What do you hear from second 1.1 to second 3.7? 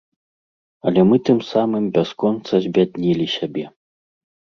тым самым бясконца збяднілі сябе.